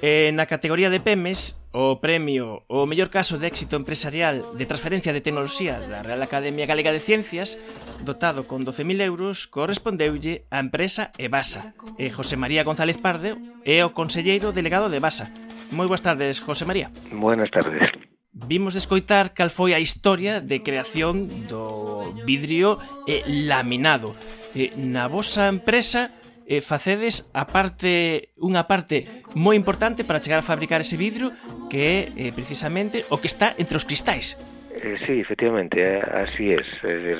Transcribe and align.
E 0.00 0.32
na 0.32 0.48
categoría 0.48 0.88
de 0.88 0.96
PEMES, 0.96 1.60
o 1.76 2.00
premio 2.00 2.64
O 2.72 2.88
mellor 2.88 3.12
caso 3.12 3.36
de 3.36 3.44
éxito 3.46 3.76
empresarial 3.76 4.56
de 4.56 4.64
transferencia 4.64 5.12
de 5.12 5.20
tecnoloxía 5.20 5.76
da 5.76 6.00
Real 6.00 6.24
Academia 6.24 6.64
Galega 6.64 6.88
de 6.88 7.04
Ciencias, 7.04 7.60
dotado 8.00 8.48
con 8.48 8.64
12.000 8.64 9.04
euros, 9.04 9.44
correspondeulle 9.44 10.48
a 10.48 10.56
empresa 10.58 11.12
Evasa. 11.20 11.76
E 12.00 12.08
eh, 12.08 12.10
José 12.10 12.40
María 12.40 12.64
González 12.64 12.96
Pardo 12.96 13.36
é 13.68 13.84
o 13.84 13.92
conselleiro 13.92 14.56
delegado 14.56 14.88
de 14.88 14.96
EBASA. 14.96 15.28
Moi 15.68 15.84
boas 15.84 16.00
tardes, 16.00 16.40
José 16.40 16.64
María. 16.64 16.88
Buenas 17.12 17.52
tardes. 17.52 17.92
Vimos 18.32 18.72
escoitar 18.80 19.36
cal 19.36 19.52
foi 19.52 19.76
a 19.76 19.84
historia 19.84 20.40
de 20.40 20.64
creación 20.64 21.28
do 21.44 22.16
vidrio 22.24 22.80
e 23.04 23.20
laminado. 23.46 24.16
E 24.56 24.72
na 24.80 25.06
vosa 25.12 25.46
empresa 25.46 26.08
eh, 26.50 26.60
facedes 26.60 27.30
a 27.30 27.46
parte 27.46 28.34
unha 28.34 28.66
parte 28.66 29.06
moi 29.38 29.54
importante 29.54 30.02
para 30.02 30.18
chegar 30.18 30.42
a 30.42 30.46
fabricar 30.46 30.82
ese 30.82 30.98
vidro 30.98 31.30
que 31.70 31.78
é 31.86 31.96
eh, 32.18 32.30
precisamente 32.34 33.06
o 33.06 33.22
que 33.22 33.30
está 33.30 33.54
entre 33.54 33.78
os 33.78 33.86
cristais. 33.86 34.34
Eh, 34.82 34.98
sí, 35.06 35.22
efectivamente, 35.22 35.78
eh, 35.78 36.02
así 36.02 36.50
es. 36.50 36.66
es 36.82 36.82
decir, 36.82 37.18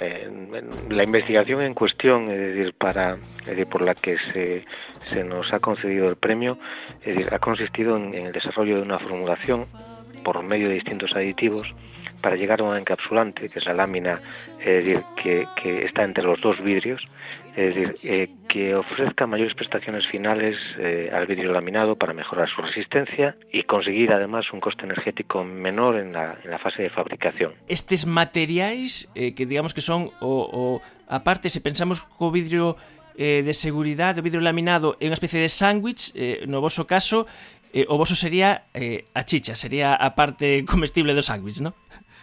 eh, 0.00 0.26
la 0.90 1.04
investigación 1.04 1.62
en 1.62 1.74
cuestión, 1.74 2.30
es 2.30 2.38
decir, 2.38 2.74
para, 2.74 3.18
es 3.40 3.46
decir, 3.46 3.66
por 3.66 3.84
la 3.84 3.94
que 3.94 4.18
se, 4.32 4.64
se 5.04 5.22
nos 5.22 5.52
ha 5.52 5.60
concedido 5.60 6.08
el 6.08 6.16
premio, 6.16 6.58
es 7.02 7.14
decir, 7.14 7.28
ha 7.32 7.38
consistido 7.38 7.96
en, 7.96 8.14
en 8.14 8.26
el 8.26 8.32
desarrollo 8.32 8.76
de 8.76 8.82
una 8.82 8.98
formulación 8.98 9.66
por 10.24 10.42
medio 10.42 10.68
de 10.68 10.74
distintos 10.74 11.12
aditivos 11.14 11.72
para 12.20 12.36
llegar 12.36 12.60
a 12.60 12.64
un 12.64 12.76
encapsulante, 12.76 13.48
que 13.48 13.58
es 13.58 13.66
la 13.66 13.74
lámina 13.74 14.20
es 14.60 14.84
decir, 14.84 15.02
que, 15.16 15.46
que 15.60 15.84
está 15.84 16.04
entre 16.04 16.24
los 16.24 16.40
dos 16.40 16.62
vidrios, 16.62 17.02
Es 17.54 17.74
decir, 17.74 17.94
eh, 18.04 18.28
que 18.48 18.74
ofrezca 18.74 19.26
mayores 19.26 19.54
prestaciones 19.54 20.06
finales 20.06 20.56
eh, 20.78 21.10
al 21.12 21.26
vidrio 21.26 21.52
laminado 21.52 21.96
para 21.96 22.14
mejorar 22.14 22.48
su 22.48 22.62
resistencia 22.62 23.36
y 23.52 23.64
conseguir 23.64 24.10
además 24.12 24.46
un 24.52 24.60
coste 24.60 24.84
energético 24.84 25.44
menor 25.44 25.96
en 25.96 26.12
la, 26.12 26.38
en 26.42 26.50
la 26.50 26.58
fase 26.58 26.82
de 26.82 26.90
fabricación. 26.90 27.52
Estes 27.68 28.06
materiais 28.06 29.12
eh, 29.14 29.34
que 29.34 29.44
digamos 29.44 29.74
que 29.74 29.82
son 29.82 30.10
o, 30.20 30.48
o 30.50 30.80
aparte 31.08 31.50
se 31.50 31.60
pensamos 31.60 32.00
co 32.00 32.30
vidrio 32.30 32.76
eh, 33.16 33.42
de 33.42 33.52
seguridade, 33.52 34.20
o 34.20 34.24
vidrio 34.24 34.40
laminado 34.40 34.96
é 34.96 35.04
unha 35.04 35.16
especie 35.16 35.36
de 35.36 35.52
sándwich, 35.52 36.16
eh, 36.16 36.48
no 36.48 36.64
vosso 36.64 36.88
caso, 36.88 37.28
eh, 37.76 37.84
o 37.88 38.00
voso 38.00 38.16
sería 38.16 38.64
eh, 38.72 39.04
a 39.12 39.28
chicha, 39.28 39.52
sería 39.52 39.92
a 39.92 40.16
parte 40.16 40.64
comestible 40.64 41.12
do 41.12 41.20
sándwich, 41.20 41.60
non? 41.60 41.76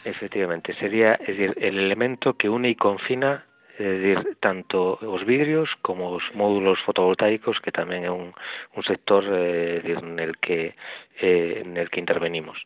Efectivamente, 0.05 0.73
sería 0.80 1.22
es 1.22 1.38
decir, 1.38 1.53
el 1.61 1.77
elemento 1.77 2.33
que 2.33 2.50
une 2.50 2.73
y 2.73 2.75
confina 2.75 3.45
é 3.80 3.94
dicir, 3.95 4.35
tanto 4.41 4.99
os 5.02 5.23
vidrios 5.23 5.72
como 5.81 6.11
os 6.11 6.23
módulos 6.35 6.80
fotovoltaicos 6.83 7.63
que 7.63 7.72
tamén 7.72 8.03
é 8.03 8.11
un, 8.11 8.35
un 8.75 8.83
sector 8.83 9.23
eh, 9.23 9.80
dir, 9.80 10.03
el 10.03 10.35
que 10.44 10.75
eh, 11.22 11.63
en 11.63 11.80
el 11.80 11.89
que 11.89 12.03
intervenimos. 12.03 12.59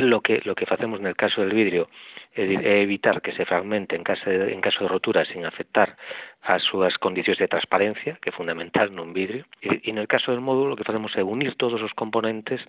Lo 0.00 0.20
que 0.20 0.40
lo 0.44 0.54
que 0.54 0.66
facemos 0.66 1.00
el 1.00 1.16
caso 1.16 1.40
del 1.40 1.56
vidrio 1.56 1.88
é 2.36 2.84
evitar 2.84 3.24
que 3.24 3.32
se 3.32 3.48
fragmente 3.48 3.96
en 3.96 4.04
caso 4.04 4.28
de, 4.28 4.52
en 4.52 4.60
caso 4.60 4.84
de 4.84 4.92
rotura 4.92 5.24
sin 5.24 5.48
afectar 5.48 5.96
as 6.44 6.60
súas 6.68 6.92
condicións 7.00 7.40
de 7.40 7.48
transparencia, 7.48 8.20
que 8.20 8.28
é 8.28 8.36
fundamental 8.36 8.92
nun 8.92 9.16
vidrio, 9.16 9.48
e, 9.64 9.80
e 9.88 9.90
el 9.90 10.04
caso 10.04 10.36
del 10.36 10.44
módulo 10.44 10.76
o 10.76 10.78
que 10.78 10.84
facemos 10.84 11.16
é 11.16 11.24
unir 11.24 11.56
todos 11.56 11.80
os 11.80 11.96
componentes, 11.96 12.60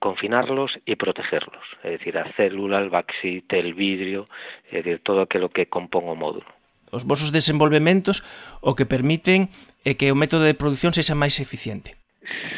confinarlos 0.00 0.72
e 0.88 0.96
protegerlos, 0.96 1.68
é 1.84 2.00
dicir, 2.00 2.16
a 2.16 2.32
célula, 2.32 2.80
el 2.80 2.88
baxite, 2.88 3.60
el 3.60 3.76
vidrio, 3.76 4.24
todo 5.04 5.20
aquilo 5.28 5.52
que 5.52 5.68
compón 5.68 6.08
o 6.08 6.16
módulo 6.16 6.57
os 6.92 7.04
vosos 7.04 7.32
desenvolvementos 7.32 8.24
o 8.60 8.74
que 8.74 8.88
permiten 8.88 9.48
é 9.84 9.94
que 9.94 10.10
o 10.12 10.18
método 10.18 10.44
de 10.44 10.58
produción 10.58 10.92
sexa 10.92 11.16
máis 11.16 11.40
eficiente. 11.40 11.96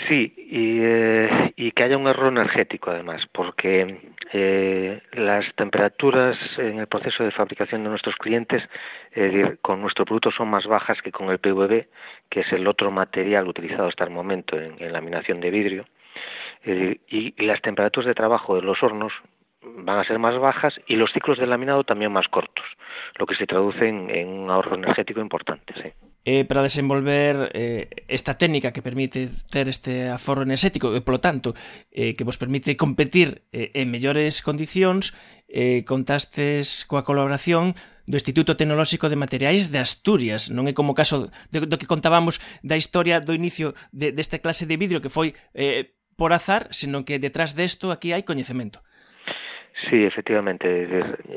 Sí, 0.09 0.35
y, 0.37 0.83
eh, 0.83 1.53
y 1.55 1.71
que 1.71 1.85
haya 1.85 1.97
un 1.97 2.09
error 2.09 2.33
energético 2.33 2.91
además, 2.91 3.23
porque 3.33 4.11
eh, 4.33 5.01
las 5.13 5.45
temperaturas 5.55 6.37
en 6.59 6.81
el 6.81 6.89
proceso 6.89 7.23
de 7.23 7.31
fabricación 7.31 7.85
de 7.85 7.91
nuestros 7.91 8.17
clientes 8.17 8.63
eh, 9.15 9.57
con 9.63 9.81
nuestro 9.81 10.05
producto 10.05 10.33
son 10.33 10.49
más 10.49 10.67
bajas 10.67 11.01
que 11.03 11.13
con 11.13 11.31
el 11.31 11.39
PVB, 11.39 11.87
que 12.29 12.41
es 12.41 12.53
el 12.53 12.67
otro 12.67 12.91
material 12.91 13.47
utilizado 13.47 13.89
hasta 13.89 14.05
el 14.05 14.11
momento 14.11 14.59
en, 14.59 14.75
en 14.83 14.93
laminación 14.93 15.41
de 15.41 15.51
vidrio. 15.51 15.85
Eh, 16.65 16.99
y, 17.09 17.35
y 17.37 17.47
las 17.47 17.63
temperaturas 17.63 18.09
de 18.09 18.15
trabajo 18.15 18.57
de 18.57 18.63
los 18.63 18.83
hornos 18.83 19.13
van 19.63 19.99
a 19.99 20.05
ser 20.05 20.19
más 20.19 20.39
bajas 20.39 20.75
y 20.87 20.97
los 20.97 21.13
ciclos 21.13 21.39
de 21.39 21.47
laminado 21.47 21.85
también 21.85 22.13
más 22.13 22.29
cortos, 22.29 22.65
lo 23.19 23.27
que 23.27 23.35
se 23.35 23.47
traduce 23.47 23.89
en, 23.89 24.11
en 24.11 24.29
un 24.29 24.51
ahorro 24.51 24.77
energético 24.77 25.21
importante. 25.21 25.75
Sí. 25.75 25.91
Eh, 26.25 26.45
para 26.45 26.63
desenvolver 26.63 27.51
eh, 27.55 27.89
esta 28.09 28.37
técnica 28.37 28.73
que 28.73 28.83
permite 28.83 29.29
ter 29.51 29.69
este 29.69 30.09
aforro 30.09 30.43
energético, 30.43 30.93
e, 30.93 31.01
polo 31.01 31.21
tanto, 31.21 31.57
eh, 31.89 32.13
que 32.13 32.25
vos 32.25 32.37
permite 32.37 32.77
competir 32.77 33.49
eh, 33.53 33.73
en 33.73 33.89
mellores 33.89 34.45
condicións, 34.45 35.17
eh, 35.49 35.85
contastes 35.89 36.85
coa 36.85 37.09
colaboración 37.09 37.73
do 38.05 38.21
Instituto 38.21 38.57
Tecnolóxico 38.57 39.09
de 39.09 39.17
Materiais 39.17 39.73
de 39.73 39.81
Asturias. 39.81 40.53
Non 40.53 40.69
é 40.69 40.77
como 40.77 40.93
o 40.93 40.99
caso 40.99 41.33
de, 41.49 41.65
do 41.65 41.81
que 41.81 41.89
contábamos 41.89 42.37
da 42.61 42.77
historia 42.77 43.21
do 43.21 43.33
inicio 43.33 43.73
de, 43.97 44.13
desta 44.13 44.45
clase 44.45 44.69
de 44.69 44.77
vidrio 44.77 45.01
que 45.01 45.13
foi 45.13 45.33
eh, 45.57 45.97
por 46.21 46.37
azar, 46.37 46.69
senón 46.69 47.09
que 47.09 47.17
detrás 47.17 47.57
desto 47.57 47.89
aquí 47.89 48.13
hai 48.13 48.29
coñecemento. 48.29 48.85
Sí, 49.89 50.05
efectivamente. 50.05 50.87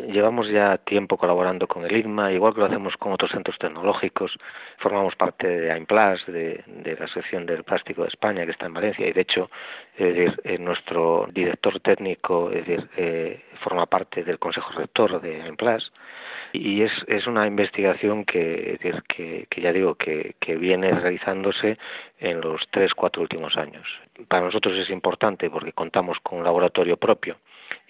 Llevamos 0.10 0.50
ya 0.50 0.78
tiempo 0.80 1.18
colaborando 1.18 1.68
con 1.68 1.86
el 1.86 1.96
IRMA, 1.96 2.34
igual 2.34 2.54
que 2.54 2.60
lo 2.60 2.66
hacemos 2.66 2.98
con 2.98 3.14
otros 3.14 3.32
centros 3.32 3.58
tecnológicos. 3.58 4.38
Formamos 4.80 5.16
parte 5.16 5.48
de 5.48 5.72
AIMPLAS, 5.72 6.26
de, 6.26 6.64
de 6.68 6.98
la 7.00 7.08
sección 7.08 7.46
del 7.46 7.64
plástico 7.64 8.02
de 8.02 8.10
España, 8.10 8.46
que 8.46 8.52
está 8.52 8.66
en 8.66 8.74
Valencia, 8.74 9.08
y 9.08 9.14
de 9.14 9.22
hecho, 9.22 9.50
es 9.98 10.16
decir, 10.16 10.42
eh, 10.44 10.58
nuestro 10.58 11.28
director 11.32 11.80
técnico 11.80 12.52
es 12.52 12.66
decir, 12.66 12.90
eh, 12.98 13.42
forma 13.64 13.86
parte 13.86 14.24
del 14.24 14.40
Consejo 14.40 14.72
Rector 14.74 15.22
de 15.22 15.42
AIMPLAS. 15.44 15.92
Y 16.52 16.84
es, 16.84 16.92
es 17.08 17.26
una 17.26 17.48
investigación 17.48 18.26
que, 18.26 18.78
que, 19.08 19.48
que 19.50 19.62
ya 19.62 19.72
digo 19.72 19.96
que, 19.96 20.36
que 20.40 20.56
viene 20.56 20.92
realizándose 20.92 21.78
en 22.20 22.42
los 22.42 22.62
tres, 22.70 22.94
cuatro 22.94 23.22
últimos 23.24 23.58
años. 23.58 23.88
Para 24.28 24.44
nosotros 24.44 24.78
es 24.78 24.90
importante 24.90 25.50
porque 25.50 25.72
contamos 25.72 26.20
con 26.20 26.40
un 26.40 26.44
laboratorio 26.44 26.98
propio 26.98 27.38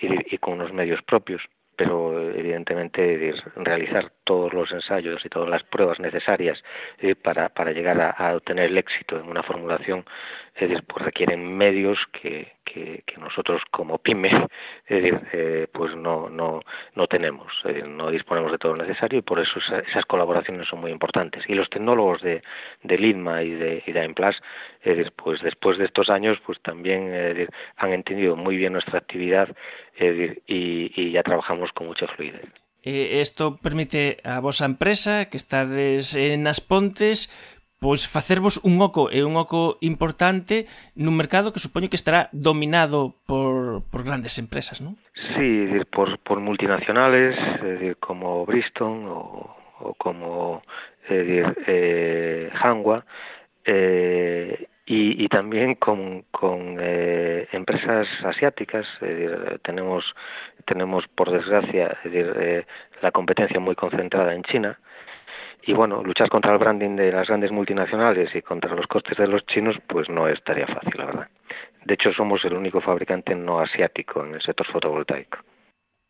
y, 0.04 0.36
y 0.36 0.38
con 0.38 0.56
unos 0.56 0.74
medios 0.74 1.02
propios 1.04 1.42
pero 1.76 2.30
evidentemente 2.32 3.34
realizar 3.56 4.12
todos 4.24 4.54
los 4.54 4.72
ensayos 4.72 5.26
y 5.26 5.30
todas 5.30 5.50
las 5.50 5.64
pruebas 5.64 6.00
necesarias 6.00 6.62
eh, 7.00 7.16
para, 7.16 7.50
para 7.50 7.72
llegar 7.72 8.00
a, 8.00 8.12
a, 8.12 8.36
obtener 8.36 8.66
el 8.66 8.78
éxito 8.78 9.20
en 9.20 9.28
una 9.28 9.44
formulación 9.44 10.06
eh, 10.56 10.82
pues 10.88 11.06
requieren 11.06 11.58
medios 11.58 11.98
que, 12.12 12.54
que, 12.64 13.04
nosotros 13.18 13.62
como 13.72 14.00
pyme 14.00 14.30
eh, 14.88 15.68
pues 15.72 15.96
no, 15.96 16.30
no, 16.30 16.60
no 16.96 17.08
tenemos, 17.08 17.52
no 17.88 18.12
disponemos 18.12 18.52
de 18.52 18.58
todo 18.58 18.76
lo 18.76 18.84
necesario 18.84 19.20
y 19.20 19.22
por 19.22 19.40
eso 19.40 19.60
esas 19.88 20.06
colaboraciones 20.06 20.68
son 20.68 20.82
muy 20.82 20.92
importantes. 20.92 21.44
Y 21.48 21.54
los 21.54 21.70
tecnólogos 21.70 22.22
de, 22.22 22.44
de 22.84 22.98
LINMA 22.98 23.44
y 23.44 23.52
de, 23.52 23.84
y 23.86 23.92
de 23.92 24.00
AIMPLAS, 24.00 24.36
pues 25.16 25.42
después 25.42 25.78
de 25.78 25.86
estos 25.86 26.10
años 26.10 26.38
pues 26.46 26.62
también 26.62 27.48
han 27.78 27.94
entendido 27.94 28.36
muy 28.36 28.58
bien 28.58 28.74
nuestra 28.74 29.00
actividad 29.00 29.48
y, 29.98 30.42
y 30.48 31.12
ya 31.12 31.24
trabajamos 31.24 31.72
con 31.72 31.88
mucha 31.88 32.08
fluidez. 32.08 32.50
Isto 32.84 33.56
permite 33.64 34.20
a 34.28 34.44
vosa 34.44 34.68
empresa 34.68 35.32
que 35.32 35.40
estades 35.40 36.20
nas 36.36 36.60
Pontes 36.60 37.32
pois 37.84 38.08
facervos 38.08 38.64
un 38.64 38.80
oco 38.80 39.12
e 39.12 39.28
un 39.28 39.36
oco 39.36 39.76
importante 39.84 40.72
nun 40.96 41.20
mercado 41.20 41.52
que 41.52 41.60
supoño 41.60 41.92
que 41.92 42.00
estará 42.00 42.32
dominado 42.32 43.20
por, 43.28 43.84
por 43.92 44.08
grandes 44.08 44.40
empresas, 44.40 44.80
non? 44.80 44.96
Sí, 45.36 45.68
dir, 45.68 45.84
por, 45.92 46.16
por 46.24 46.40
multinacionales, 46.40 47.36
decir, 47.60 48.00
como 48.00 48.48
Bristol 48.48 49.04
ou, 49.12 49.52
ou 49.84 49.92
como 50.00 50.64
decir, 51.12 51.44
eh, 51.68 52.48
Hanwha, 52.56 53.04
eh, 53.68 54.72
y, 54.86 55.24
y 55.24 55.28
también 55.28 55.76
con, 55.76 56.24
con 56.32 56.78
eh, 56.80 57.48
empresas 57.52 58.08
asiáticas 58.24 58.86
eh, 59.02 59.58
tenemos 59.64 60.04
tenemos 60.66 61.06
por 61.16 61.32
desgracia 61.32 61.98
eh, 62.04 62.66
la 63.02 63.12
competencia 63.12 63.60
muy 63.60 63.76
concentrada 63.76 64.34
en 64.34 64.44
China 64.44 64.80
y 65.66 65.74
bueno, 65.74 66.04
luchar 66.04 66.30
contra 66.30 66.52
el 66.54 66.60
branding 66.60 66.96
de 66.96 67.12
las 67.12 67.28
grandes 67.28 67.52
multinacionales 67.52 68.36
y 68.36 68.42
contra 68.42 68.76
los 68.76 68.88
costes 68.88 69.18
de 69.18 69.28
los 69.28 69.46
chinos, 69.46 69.76
pues 69.88 70.10
no 70.10 70.28
es 70.28 70.44
tarea 70.44 70.68
fácil, 70.68 70.94
la 70.98 71.06
verdad. 71.06 71.28
De 71.86 71.94
hecho, 71.94 72.12
somos 72.14 72.44
el 72.46 72.54
único 72.54 72.82
fabricante 72.82 73.36
no 73.36 73.60
asiático 73.60 74.26
en 74.26 74.36
el 74.36 74.42
sector 74.42 74.68
fotovoltaico. 74.72 75.40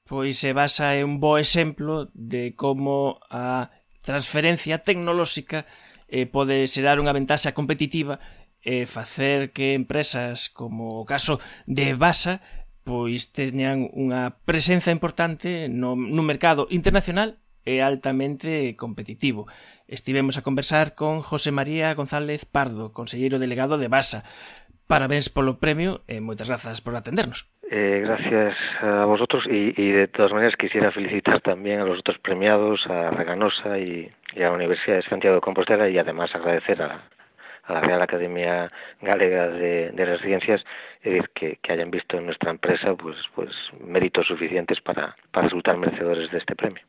Pois 0.08 0.38
se 0.38 0.54
basa 0.54 0.98
en 0.98 1.06
un 1.06 1.20
bo 1.20 1.38
exemplo 1.38 2.10
de 2.14 2.54
como 2.56 3.20
a 3.30 3.72
transferencia 4.02 4.84
tecnolóxica 4.84 5.66
eh, 6.10 6.28
pode 6.28 6.68
xerar 6.68 7.00
unha 7.00 7.16
ventaxa 7.16 7.56
competitiva 7.56 8.20
e 8.60 8.84
eh, 8.84 8.86
facer 8.86 9.56
que 9.56 9.74
empresas 9.74 10.52
como 10.52 11.00
o 11.00 11.08
caso 11.08 11.40
de 11.66 11.96
Basa 11.96 12.44
pois 12.84 13.32
teñan 13.32 13.88
unha 13.96 14.36
presenza 14.44 14.92
importante 14.92 15.72
no, 15.72 15.96
no 15.96 16.22
mercado 16.22 16.68
internacional 16.68 17.40
altamente 17.66 18.76
competitivo. 18.76 19.48
Estivemos 19.88 20.38
a 20.38 20.44
conversar 20.44 20.96
con 20.96 21.22
José 21.22 21.52
María 21.52 21.94
González 21.94 22.46
Pardo, 22.46 22.94
conselleiro 22.94 23.40
delegado 23.40 23.78
de 23.78 23.88
Basa. 23.88 24.24
parabéns 24.88 25.32
polo 25.32 25.58
premio 25.58 26.04
e 26.06 26.22
moitas 26.22 26.46
grazas 26.52 26.78
por 26.84 26.94
atendernos. 26.94 27.50
Eh, 27.72 28.06
gracias 28.06 28.54
a 28.84 29.06
vosotros 29.10 29.48
y, 29.50 29.74
de 29.74 30.08
todas 30.08 30.32
maneras 30.32 30.56
quisiera 30.56 30.92
felicitar 30.92 31.42
también 31.42 31.80
a 31.80 31.86
los 31.86 32.00
otros 32.00 32.20
premiados, 32.20 32.86
a 32.88 33.10
Reganosa 33.10 33.80
y, 33.80 34.12
a 34.38 34.40
la 34.40 34.52
Universidad 34.52 34.98
de 34.98 35.10
Santiago 35.10 35.36
de 35.36 35.42
Compostela 35.42 35.90
y 35.90 35.98
además 35.98 36.30
agradecer 36.36 36.82
a, 36.82 37.10
la 37.70 37.80
Real 37.80 38.02
Academia 38.02 38.70
Galega 39.02 39.48
de, 39.48 39.94
las 39.96 40.22
Ciencias 40.22 40.62
que, 41.02 41.58
hayan 41.70 41.90
visto 41.90 42.18
en 42.18 42.26
nuestra 42.26 42.52
empresa 42.52 42.94
pues, 42.94 43.16
pues 43.34 43.50
méritos 43.80 44.28
suficientes 44.28 44.82
para, 44.82 45.16
para 45.32 45.48
resultar 45.48 45.78
merecedores 45.78 46.30
de 46.30 46.38
este 46.40 46.56
premio. 46.56 46.84